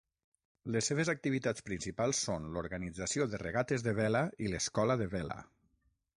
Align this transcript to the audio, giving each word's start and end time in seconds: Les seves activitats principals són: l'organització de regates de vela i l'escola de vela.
Les 0.75 0.87
seves 0.91 1.11
activitats 1.13 1.65
principals 1.67 2.21
són: 2.29 2.49
l'organització 2.57 3.29
de 3.35 3.43
regates 3.45 3.87
de 3.89 3.95
vela 4.01 4.27
i 4.47 4.53
l'escola 4.55 4.99
de 5.05 5.11
vela. 5.17 5.41